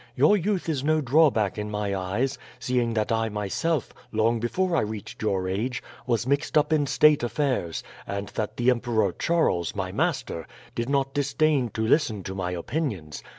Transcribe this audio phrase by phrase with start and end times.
[0.15, 4.81] Your youth is no drawback in my eyes, seeing that I myself, long before I
[4.81, 9.91] reached your age, was mixed up in state affairs, and that the Emperor Charles, my
[9.91, 13.21] master, did not disdain to listen to my opinions.